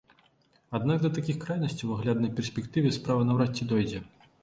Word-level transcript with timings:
Аднак 0.79 1.03
да 1.03 1.11
такіх 1.19 1.37
крайнасцяў 1.45 1.87
у 1.93 1.99
агляднай 1.99 2.35
перспектыве 2.43 2.97
справа 2.99 3.31
наўрад 3.33 3.51
ці 3.57 3.73
дойдзе. 3.75 4.07